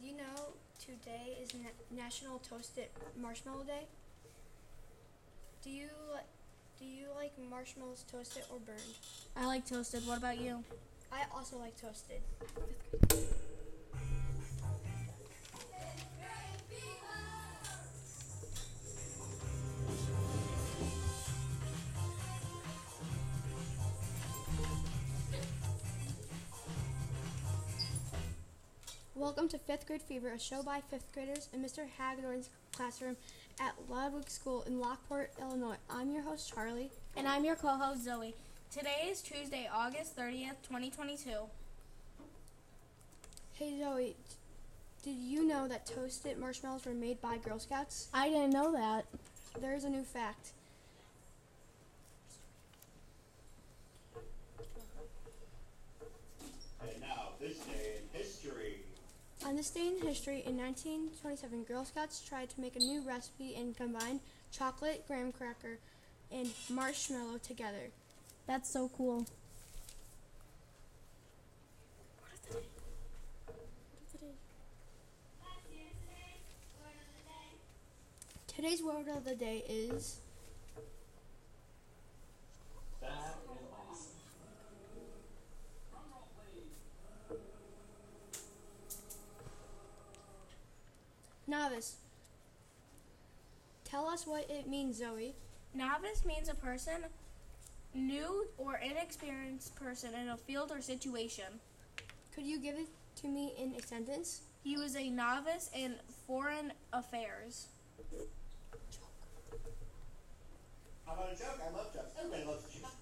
[0.00, 2.88] Did you know today is Na- National Toasted
[3.20, 3.86] Marshmallow Day?
[5.62, 5.88] Do you
[6.78, 8.80] do you like marshmallows toasted or burned?
[9.36, 10.06] I like toasted.
[10.06, 10.62] What about you?
[11.10, 12.20] I also like toasted.
[29.16, 31.86] Welcome to Fifth Grade Fever, a show by fifth graders in Mr.
[31.88, 33.16] Hagedorn's classroom
[33.58, 35.78] at Ludwig School in Lockport, Illinois.
[35.88, 36.90] I'm your host, Charlie.
[37.16, 38.34] And I'm your co host, Zoe.
[38.70, 41.30] Today is Tuesday, August 30th, 2022.
[43.54, 44.16] Hey Zoe,
[45.02, 48.08] did you know that toasted marshmallows were made by Girl Scouts?
[48.12, 49.06] I didn't know that.
[49.58, 50.50] There's a new fact.
[56.82, 58.80] And now, this day in history.
[59.56, 63.54] On this day in history, in 1927, Girl Scouts tried to make a new recipe
[63.54, 64.20] and combined
[64.52, 65.78] chocolate, graham cracker,
[66.30, 67.88] and marshmallow together.
[68.46, 69.24] That's so cool.
[78.46, 80.20] Today's word of the day is
[91.56, 91.96] novice.
[93.84, 95.34] Tell us what it means, Zoe.
[95.74, 97.04] Novice means a person,
[97.94, 101.60] new or inexperienced person in a field or situation.
[102.34, 102.88] Could you give it
[103.22, 104.42] to me in a sentence?
[104.64, 105.94] He was a novice in
[106.26, 107.68] foreign affairs.
[111.06, 111.58] How about a joke?
[111.62, 112.12] I love jokes.
[112.18, 112.94] Everybody loves jokes.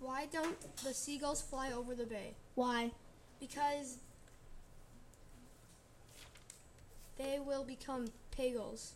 [0.00, 2.34] Why don't the seagulls fly over the bay?
[2.54, 2.90] Why?
[3.38, 3.98] Because
[7.16, 8.92] they will become pagels.